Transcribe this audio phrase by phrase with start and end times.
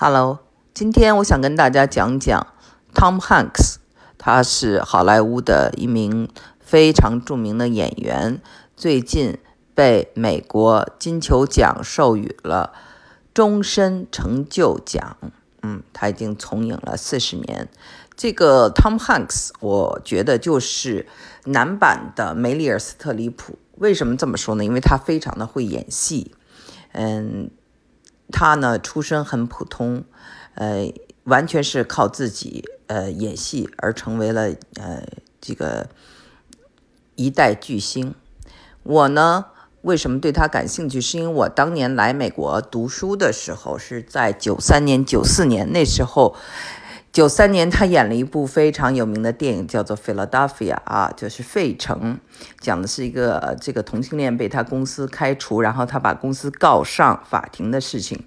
[0.00, 0.38] Hello，
[0.74, 2.46] 今天我想跟大家讲讲
[2.94, 3.78] Tom Hanks，
[4.16, 6.28] 他是好莱坞的一名
[6.60, 8.40] 非常著名的演员，
[8.76, 9.38] 最近
[9.74, 12.72] 被美国金球奖授予了
[13.34, 15.16] 终身成就奖。
[15.62, 17.68] 嗯，他已经从影了四十年。
[18.16, 21.08] 这个 Tom Hanks，我觉得就是
[21.46, 23.58] 男版的梅丽尔·斯特里普。
[23.78, 24.64] 为什么这么说呢？
[24.64, 26.36] 因为他非常的会演戏。
[26.92, 27.50] 嗯。
[28.30, 30.04] 他呢，出身很普通，
[30.54, 30.92] 呃，
[31.24, 35.02] 完全是靠自己呃演戏而成为了呃
[35.40, 35.88] 这个
[37.16, 38.14] 一代巨星。
[38.82, 39.46] 我呢，
[39.82, 41.00] 为什么对他感兴趣？
[41.00, 46.36] 是因为我当年来美国读书的时候，是在九三年、九四年那时候。
[47.10, 52.20] 九三年，他演了一部非常有名的电影，叫做《Philadelphia》啊，就是费城，
[52.60, 58.22] 讲的是一个这个同性恋被他公司开除，然后他把公司告上法庭的事情。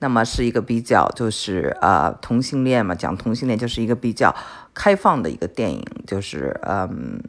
[0.00, 4.34] 那么是一个比较就是呃同性恋嘛，讲同性恋就是一个比较
[4.74, 5.84] 开放的一个电影。
[6.04, 7.22] 就是嗯，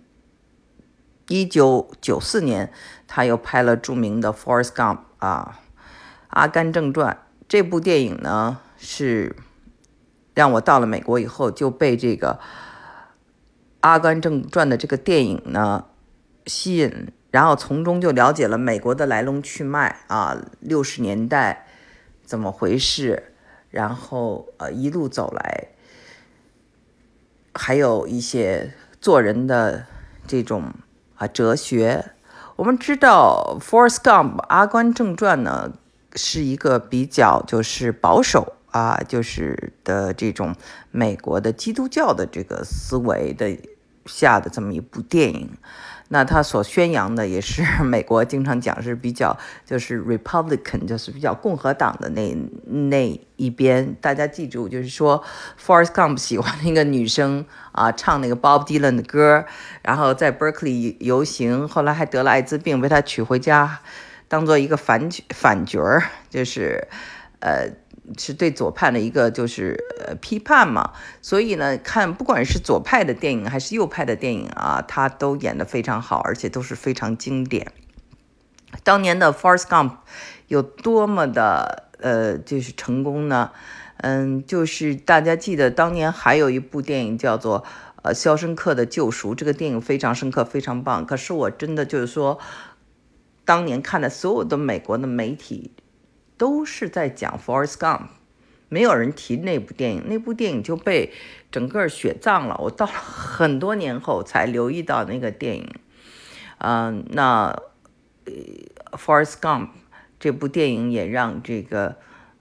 [1.28, 2.72] 一九九四年，
[3.08, 5.60] 他又拍了著名的《Forrest Gump》啊，
[6.30, 7.14] 《阿甘正传》
[7.48, 9.36] 这部电影呢是。
[10.34, 12.40] 让我到了美国以后就被这个
[13.82, 15.86] 《阿甘正传》的这个电影呢
[16.48, 21.68] 吸引，然后从中就了解了美国的来龙去脉啊，六十年代
[22.26, 23.34] 怎么回事，
[23.70, 25.68] 然后呃一路走来，
[27.54, 29.86] 还有一些做人的
[30.26, 30.74] 这种
[31.16, 32.12] 啊哲学。
[32.56, 35.74] 我们知道《Forrest Gump》《阿甘正传》呢
[36.16, 38.54] 是一个比较就是保守。
[38.74, 40.56] 啊，就是的这种
[40.90, 43.56] 美国的基督教的这个思维的
[44.08, 45.52] 下的这么一部电影，
[46.10, 52.36] 那他所宣扬的也是 美国经常讲是比较就是 Republican，就是比较共和党的那
[52.90, 53.96] 那一边。
[54.02, 55.24] 大家记住，就是说
[55.64, 59.46] Forrest Gump 喜欢那个女生啊，唱那个 Bob Dylan 的歌，
[59.84, 63.82] 然后在 Berkeley 游行，后来还得了艾滋病，被他娶回家，
[64.28, 66.88] 当做一个反反角儿，就是
[67.40, 67.70] 呃。
[68.18, 70.92] 是对左派的一个就是呃批判嘛，
[71.22, 77.72] 所以呢，看不管是左派的电影还是右派的电影啊，他都演得非常好，而且都是非常经典。
[78.84, 79.90] 当年的《Forrest Gump》
[80.48, 83.52] 有多么的呃就是成功呢？
[83.98, 87.64] 嗯，就是大家记得当年还有一部电影叫做
[88.02, 91.06] 呃《肖申克的救赎》，这个电影非常深刻，非常棒。
[91.06, 92.38] 可是我真的就是说，
[93.46, 95.72] 当年看的所有的美国的媒体。
[96.38, 98.08] 都是在讲 Forrest Gump，
[98.70, 101.14] 没有人提那部电影，那部电影就被
[101.52, 102.58] 整个雪葬了。
[102.60, 105.70] 我到了很多年后才留意到那个电影。
[106.58, 107.56] 嗯，那
[108.26, 108.34] 呃
[108.98, 109.70] Forrest Gump
[110.20, 111.98] 这部电影也让这个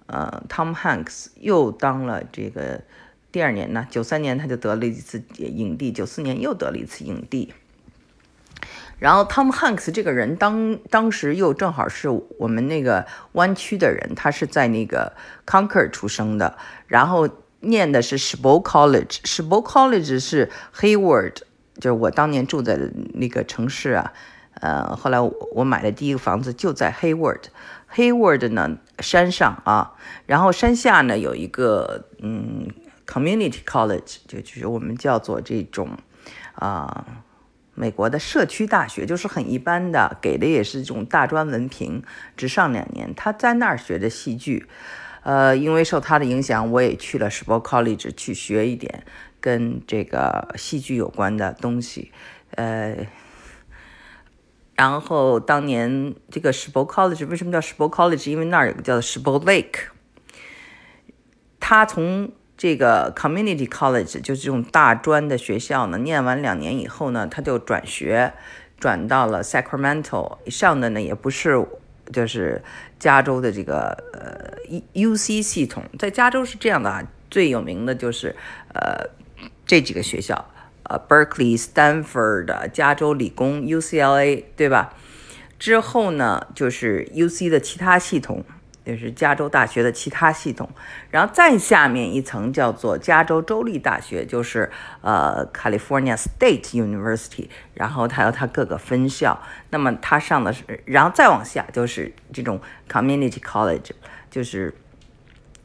[0.07, 2.83] 呃 Tom Hanks 又当了这个
[3.31, 7.53] 第二年呢，九三年他就得了一次影帝，九四年又得了一次影帝。
[9.03, 12.09] 然后，Tom Hanks 这个人当当时又正好是
[12.39, 15.13] 我们那个湾区的人，他是在那个
[15.45, 19.19] Concord 出生的，然后念的是 s h b o College。
[19.25, 21.39] s h b o College 是 Hayward，
[21.81, 24.13] 就是我当年住在的那个城市啊。
[24.61, 27.47] 呃，后来我买的第一个房子就在 Hayward。
[27.97, 29.95] Hayward 呢，山上啊，
[30.27, 32.69] 然后山下呢有一个嗯
[33.05, 35.99] Community College，就就是我们叫做这种
[36.55, 37.05] 啊。
[37.75, 42.03] 美国的社区大学就是很一般的，给的也是这种大专文凭，
[42.37, 43.15] 只上两年。
[43.15, 44.67] 他在那儿学的戏剧，
[45.23, 49.05] 呃，因为受他的影响，我也去了 s p o r t College 去学一点
[49.41, 52.13] 跟这个戏剧有关的东西，
[52.57, 53.07] 呃，
[54.75, 58.31] 然后当年这个 s p o r t College 为什么叫 s p o r t College？
[58.31, 59.87] 因为那儿有个叫 s p o r t Lake，
[61.59, 62.31] 他从。
[62.63, 68.33] 这个 community college 就是这种大专的学校呢，念完两年以后呢，他就转学，
[68.79, 71.67] 转到了 Sacramento 上的呢，也不是
[72.13, 72.63] 就是
[73.01, 78.37] 加州的这个呃 U C 系统，在加州是这样的啊，最有名的就是
[78.73, 79.11] 呃
[79.67, 80.49] 这几个学校，
[80.85, 84.95] 呃 Berkeley、Stanford、加州理工 U C L A，对吧？
[85.59, 88.45] 之后呢，就是 U C 的其他系统。
[88.85, 90.69] 就是加州大学的其他系统，
[91.09, 94.69] 然后再下面一层叫做加州州立大学，就是
[95.03, 99.41] 呃 California State University，然后它有它各个分校。
[99.71, 103.93] 那么它上的是，然后再往下就是这种 Community College，
[104.29, 104.75] 就是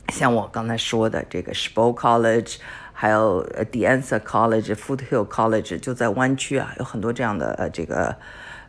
[0.10, 2.58] 像我刚才说的这个 s p o College，
[2.94, 8.16] 还有 De Anza College、Foothill College，就在湾区啊，有很多这样的呃这个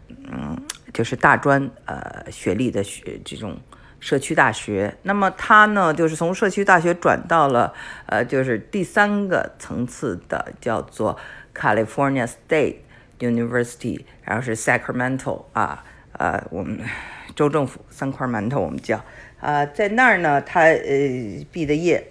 [0.08, 0.56] 嗯，
[0.94, 3.54] 就是大专呃学历的学这种。
[4.00, 4.96] 社区大学。
[5.02, 7.72] 那么他呢，就是从社区大学转到了
[8.06, 11.18] 呃，就是第三个层次的叫做
[11.54, 12.76] California State
[13.18, 16.80] University，然后是 Sacramento 啊，呃，我们
[17.34, 19.04] 州政府三块馒头我们叫
[19.40, 22.10] 啊，在那儿呢，他呃毕的业，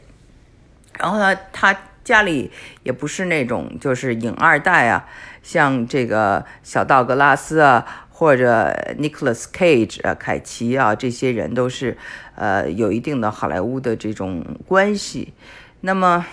[0.98, 2.52] 然后呢，他家里
[2.84, 5.06] 也不是那种就是影二代啊。
[5.44, 11.96] 像这个小道格拉斯啊，或者 Nicholas Cage 啊，凯奇啊，这些人都是，
[12.34, 15.36] 呃，有一定的好莱坞的这种关系。
[15.82, 16.26] 那么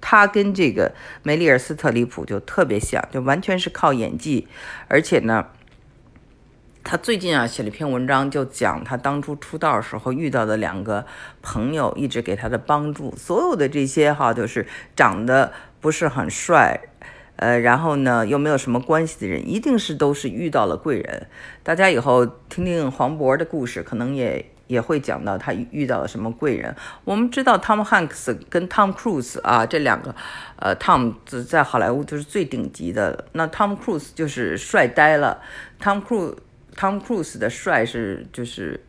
[0.00, 4.48] 他跟这个梅丽尔·斯特里普就特别像，就完全是靠演技。
[4.88, 5.48] 而且呢，
[6.82, 11.04] 他最近啊写了一篇文章，就讲他当初出道时候遇到的两个
[11.42, 13.14] 朋友，一直给他的帮助。
[13.14, 14.66] 所有的这些哈，就是
[14.96, 16.80] 长得不是很帅。
[17.36, 21.26] 呃，然后呢，又没有什么关系的人，一定是都是遇到了贵人。
[21.62, 26.74] 大家以后听听黄渤的故事，可能也也会讲到他遇到了什么贵人。
[27.04, 30.14] 我们知道 Tom Hanks 跟 Tom Cruise 啊，这两个，
[30.56, 31.14] 呃，Tom
[31.46, 33.26] 在好莱坞都是最顶级的。
[33.32, 35.40] 那 Tom Cruise 就是帅呆了。
[35.80, 36.36] Tom Cruise
[36.74, 38.80] Tom Cruise 的帅是就是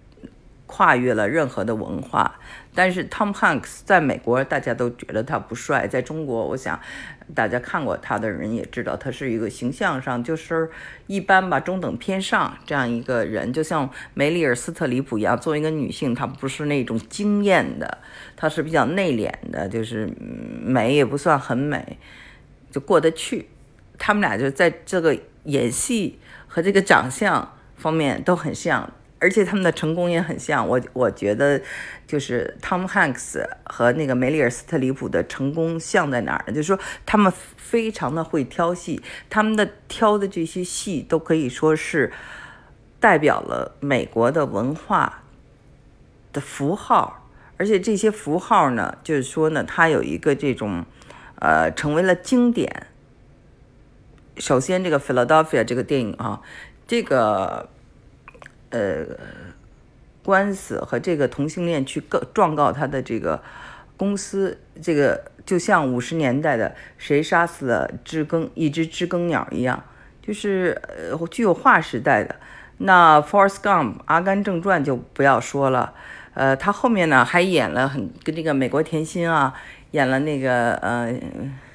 [0.67, 2.39] 跨越了任何的文化。
[2.75, 6.79] 但是 Tom Hanks 在美国大家都觉得他不帅，在中国，我想
[7.33, 10.69] 大家看过他的人也知道，他是一个形象上就是
[11.07, 17.97] 一般吧，中等偏上这样一个人，就像梅丽尔·斯特里普一样，作为一个女性，她不是那种惊艳的，
[18.35, 20.07] 她是比较内敛的，就是
[20.61, 21.97] 美也不算很美，
[22.69, 23.47] 就过得去。
[23.97, 28.91] 他们俩就在这个演戏和这个长相方面都很像。
[29.19, 31.59] 而且他们的成功也很像我，我觉得
[32.05, 36.53] 就是 Tom Hanks 和那个梅丽尔·斯特里普的成功像在哪儿呢？
[36.53, 42.13] 就是说他们非常的会挑戏，他们的挑的这些戏都可以说是
[42.99, 45.23] 代表了美国的文化
[46.31, 47.27] 的符号，
[47.57, 50.85] 而且这些符号呢，就是说呢，它有一个这种
[51.39, 52.85] 呃，成为了经典。
[54.37, 56.41] 首先，这个《Philadelphia》这个电影啊，
[56.85, 57.69] 这个。
[58.69, 59.05] 呃，
[60.23, 63.41] 官司和这个同性恋去告状告他的这个
[63.95, 69.81] 公司，这个就像五十年代的谁杀死了知更一只知更鸟一样，
[70.21, 72.35] 就是呃具有划时代的。
[72.79, 75.93] 那《Forrest Gump》阿甘正传就不要说了，
[76.33, 79.53] 呃，他后面呢还演了很跟这个美国甜心啊，
[79.91, 81.11] 演了那个呃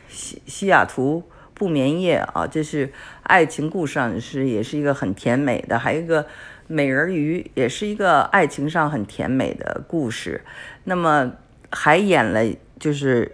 [0.08, 1.22] 西西雅图
[1.54, 2.92] 不眠夜啊，这是
[3.22, 6.26] 爱情故事是也是一个很甜美的，还有一个。
[6.66, 10.42] 美人鱼也是一个爱情上很甜美的故事，
[10.84, 11.32] 那么
[11.70, 12.40] 还演了
[12.78, 13.32] 就是，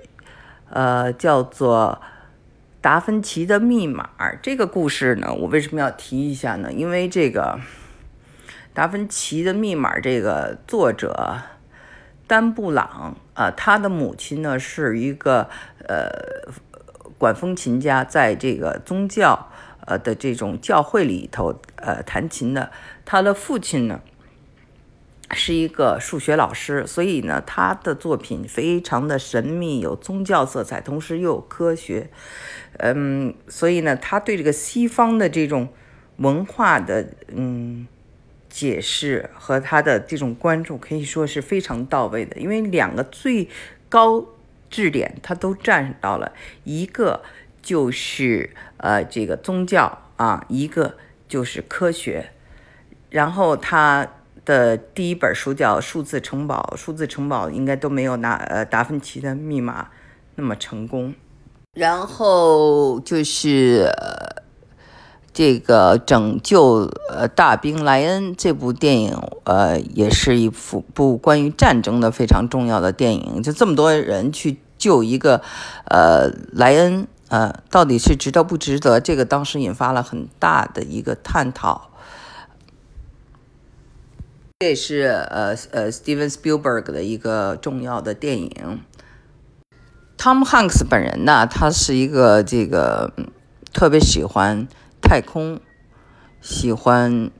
[0.71, 2.01] 呃，叫做
[2.81, 4.11] 《达芬奇的密码》
[4.43, 6.73] 这个故事呢，我为什么要提一下呢？
[6.73, 7.59] 因为这个
[8.75, 11.43] 《达芬奇的密码》这个作者
[12.27, 15.49] 丹布朗啊，他的母亲呢是一个
[15.87, 16.11] 呃
[17.19, 19.49] 管风琴家，在这个宗教。
[19.89, 22.71] 呃的这种教会里头，呃弹琴的，
[23.11, 24.03] 他的父亲呢
[25.31, 32.11] 是一个数学老师，所以呢他的作品非常的神秘，有宗教色彩，同时又有科学，
[32.77, 35.71] 嗯，所以呢他对这个西方的这种
[36.19, 37.89] 文化的嗯
[38.51, 43.49] 解释和他的这种关注可以说是非常到位的，因为两个最
[43.89, 44.27] 高
[44.69, 46.35] 质点他都占到了
[46.65, 47.23] 一个。
[47.61, 50.97] 就是呃，这个宗教啊，一个
[51.29, 52.31] 就是科学。
[53.11, 54.07] 然后他
[54.45, 59.89] 的第一本书叫《数字城堡》，数字城堡应该都没有拿呃达芬奇的密码
[60.35, 61.15] 那么成功。
[61.75, 64.43] 然后就是呃
[65.33, 73.43] 这个拯救呃大兵莱恩这部电影，呃，也是一部部关于战争的非常重要的电影。
[73.43, 75.43] 就这么多人去救一个
[75.87, 77.07] 呃莱恩。
[77.31, 78.99] 呃，到底是值得不值得？
[78.99, 81.91] 这个当时引发了很大的一个探讨。
[84.61, 88.81] 这也是呃呃，Steven Spielberg 的一个重要的电影。
[90.17, 93.13] Tom Hanks 本人呢，他是一个这个
[93.73, 94.67] 特别喜欢
[95.01, 95.61] 太空，
[96.41, 97.31] 喜欢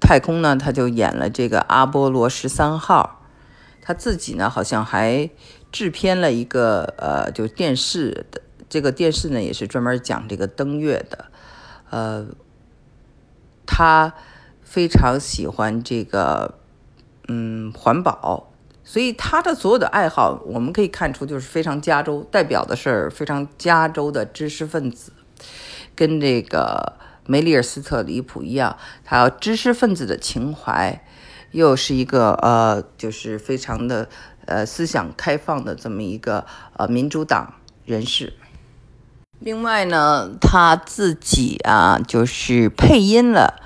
[0.00, 3.26] 太空呢，他就演了这个阿波罗十三号。
[3.82, 5.28] 他自己呢，好像还
[5.72, 8.40] 制片了一个呃，就电视的。
[8.68, 11.24] 这个电视呢也是专门讲这个登月的，
[11.90, 12.28] 呃，
[13.66, 14.14] 他
[14.62, 16.57] 非常喜欢这个
[17.28, 18.50] 嗯环保，
[18.82, 25.12] 所以他的所有的爱好我们可以看出就是非常加州，代表的是非常加州的知识分子，
[25.94, 26.94] 跟这个
[27.26, 31.04] 梅丽尔·斯特里普一样，他有知识分子的情怀，
[31.52, 34.08] 又是一个呃，就是非常的
[34.46, 36.46] 呃思想开放的这么一个
[36.78, 37.54] 呃民主党
[37.84, 38.32] 人士。
[39.40, 43.62] 另外呢，他自己啊，就是配音了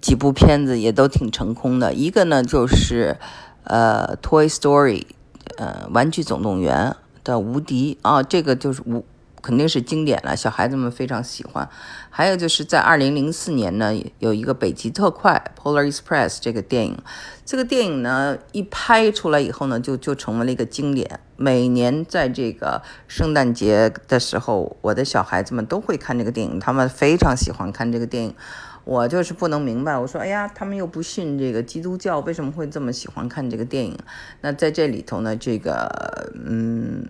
[0.00, 1.92] 几部片子，也都挺成功的。
[1.92, 3.16] 一个呢，就是
[3.64, 5.02] 呃《Toy Story》
[5.56, 9.04] 呃《玩具总动员》的无敌啊，这个就是无
[9.42, 11.68] 肯定是经典了，小孩子们非常喜欢。
[12.10, 16.98] 还有就是在二零零四年呢，有一个《北极特快》（Polar Express） 这个电影，
[17.46, 21.20] 这个电影呢一拍出来以后呢，就就成为了一个经典。
[21.36, 28.34] 每年在这个圣诞节的时候，我的小孩子们都会看这个电影，他们非常喜欢看这个电影。
[28.84, 33.98] 我就是不能明白，我说，哎呀，他们又不信这个基督教，为什么会这么喜欢看这个电影？
[34.40, 37.06] 那在这里头呢，这个，嗯。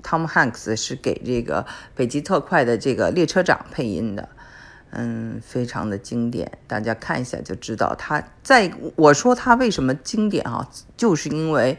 [0.00, 1.62] Tom Hanks 是给这个
[1.96, 4.28] 《北极特快》的这个列车长配音的，
[4.90, 8.72] 嗯，非常的经典，大家看一下就知道他在。
[8.94, 10.70] 我说他为什么经典啊？
[10.96, 11.78] 就是因为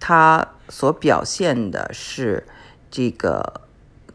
[0.00, 2.44] 他所表现的是
[2.90, 3.62] 这个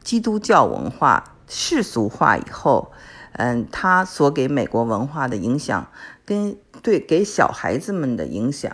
[0.03, 2.91] 基督教文化世俗化以后，
[3.33, 5.87] 嗯，他所给美国文化的影响
[6.25, 8.71] 跟对给小孩子们的影响。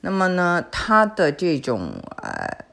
[0.00, 2.66] 那么呢，他的这种呃。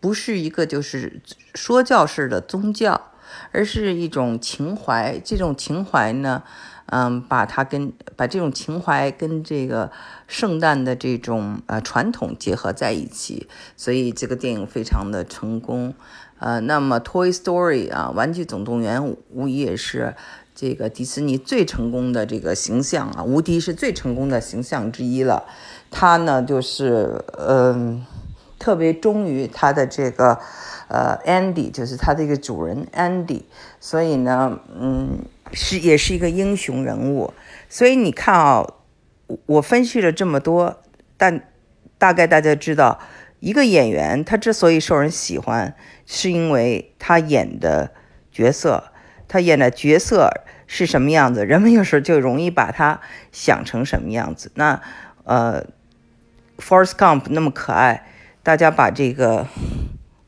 [0.00, 1.22] 不是一个就是
[1.54, 3.12] 说教式的宗教，
[3.52, 5.18] 而是一种情怀。
[5.24, 6.42] 这种情怀呢，
[6.86, 9.90] 嗯，把它跟把这种情怀跟这个
[10.26, 15.94] 圣诞的这种呃传统结合在一起，所以这个电影非常的成功。
[16.38, 19.00] 呃，那么《Toy Story》啊，《玩具总动员》
[19.30, 20.14] 无疑也是
[20.54, 25.44] 这个迪士尼最成功的这个形象啊，无敌是最成功的形象之一了。
[25.90, 28.04] 他呢，就是嗯。
[28.56, 30.38] 特别忠于他的这个，
[30.88, 33.42] 呃，Andy，就是他这个主人 Andy，
[33.80, 35.18] 所以呢，嗯，
[35.52, 37.32] 是也是一个英雄人物。
[37.68, 38.66] 所以你看啊，
[39.46, 40.82] 我分析了这么多，
[41.16, 41.48] 但
[41.98, 42.98] 大概大家知道，
[43.40, 45.74] 一个演员他之所以受人喜欢，
[46.06, 47.90] 是因为他演的
[48.30, 48.84] 角色，
[49.26, 50.30] 他演的角色
[50.66, 53.00] 是什么样子，人们有时候就容易把他
[53.32, 54.52] 想成什么样子。
[54.54, 54.80] 那
[55.24, 55.64] 呃
[56.58, 58.06] ，Forrest Gump 那么可爱。
[58.42, 59.46] 大家把这个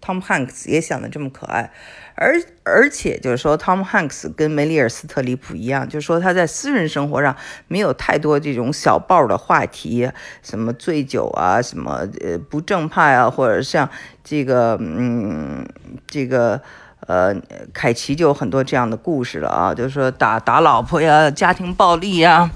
[0.07, 1.73] Tom Hanks 也想的这么可爱，
[2.15, 7.35] 而而且就是说 Tom Hanks 跟梅丽尔·斯特里普一样，就是说他在私人生活上
[7.67, 10.09] 没有太多这种小报的话题，
[10.45, 13.91] 什么醉酒啊，什么呃不正派啊，或者像
[14.23, 15.67] 这个嗯
[16.07, 16.63] 这个
[17.01, 17.35] 呃
[17.75, 22.49] 凯奇就有很多这样的故事了啊，就是说打打老婆呀，家庭暴力呀。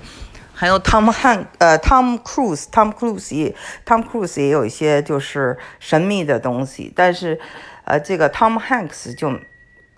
[0.61, 7.41] 还有 Tom Han，呃，Tom Cruise，Tom Cruise 也，Tom Cruise 也有一些就是神秘的东西，但是，
[7.87, 9.41] 呃，这个 Tom Hanks 就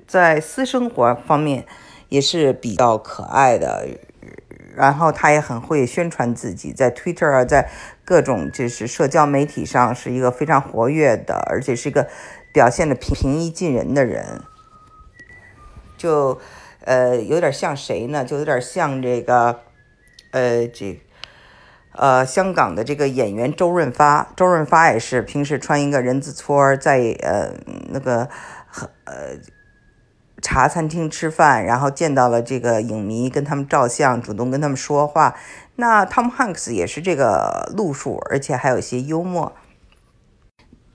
[0.07, 1.67] 在私生活方面
[2.11, 3.89] 也是比较可爱的，
[4.77, 7.69] 然后他也很会宣传自己，在 Twitter，在
[8.05, 12.07] 各种就是社交媒体上是一个非常活跃的，而且是一个
[12.53, 14.41] 表现的平平易近人的人，
[15.97, 16.41] 就
[16.85, 18.25] 呃有点像谁呢？
[18.25, 19.59] 就有点像这个。
[20.33, 21.01] 呃，这，
[21.93, 27.55] 呃，香港的这个演员周润发，周润发也是平时穿一个人字拖，在呃
[27.91, 28.29] 那个
[29.05, 29.39] 呃
[30.41, 35.37] 茶餐厅吃饭，然后见到了这个影迷，跟他们照相，主动跟他们说话。
[35.77, 39.53] 那 Tom Hanks 也是这个路数，而且还有一些幽默。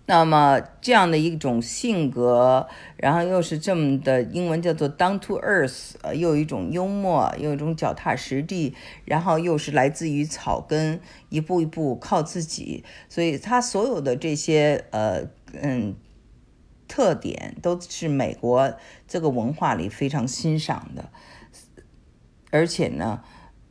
[0.10, 8.74] 那么这样的一种性格，然后又是这么的，英文叫做 down to earth，呃，又有一种幽默，又有一种脚踏实地，
[9.04, 15.28] 然后又是来自于草根，一步一步靠自己，所以他所有的这些呃
[15.62, 15.94] 嗯
[16.88, 18.74] 特点都是美国
[19.10, 21.10] 这个文化里非常欣赏的，
[22.50, 23.22] 而且呢，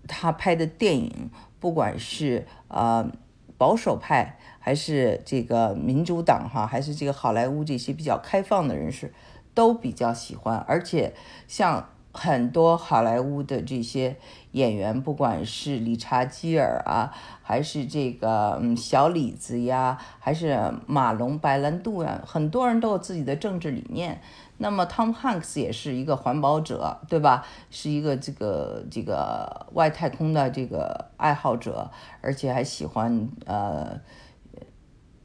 [0.06, 3.10] 他拍的电影不管是呃
[3.56, 4.38] 保守派。
[4.58, 9.14] 还是这个民主党哈，还是这个好莱坞这些比较开放的人士，
[9.54, 10.56] 都比较喜欢。
[10.66, 11.14] 而且
[11.46, 14.16] 像很多好莱坞的这些
[14.50, 20.58] 演员，不管是理查基尔啊，还是这个嗯小李子呀，还是
[20.88, 24.20] 马龙白兰度呀，很多人都有自己的政治理念。
[24.58, 27.46] 那么 Tom Hanks 也是一个环保者，对吧？
[27.70, 34.00] 是一个这个这个外太空的这个爱好者，而且还喜欢呃。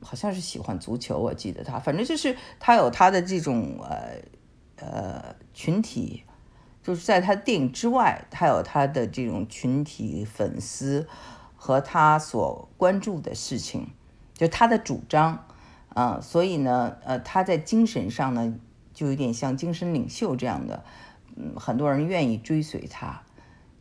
[0.04, 4.16] 好像是喜欢足球，我记得他，反正就是他有他的这种呃
[4.78, 6.24] 呃群体，
[6.82, 11.08] 就是在他电影之外，他有他的这种群体粉丝
[11.56, 13.90] 和他所关注的事情，
[14.34, 15.46] 就他的主张
[15.90, 18.56] 啊，所以呢，呃，他在精神上呢，
[18.94, 20.84] 就有点像精神领袖这样的，
[21.36, 23.22] 嗯，很多人愿意追随他。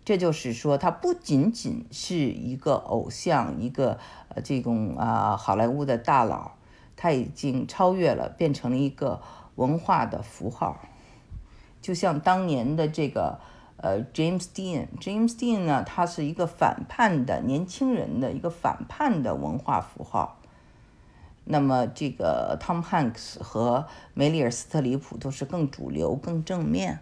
[0.03, 3.99] 这就是说，他不仅仅是一个偶像，一个
[4.29, 6.53] 呃这种啊好莱坞的大佬，
[6.97, 9.21] 他已经超越了，变成了一个
[9.57, 10.81] 文化的符号。
[11.81, 13.39] 就像当年的这个
[13.77, 20.40] 呃 James Dean，James Dean 呢，他是一个反叛的年轻人的一个反叛的文化符号。
[21.45, 27.01] 那么这个 Tom Hanks 和梅丽尔·斯特里普都是更主流、更正面。